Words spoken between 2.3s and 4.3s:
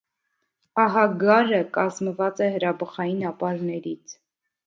է հրաբխային ապարներից։